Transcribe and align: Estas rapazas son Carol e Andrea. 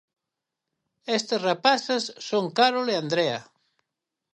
Estas 1.17 1.41
rapazas 1.47 2.03
son 2.27 2.45
Carol 2.57 2.87
e 2.93 2.95
Andrea. 3.03 3.39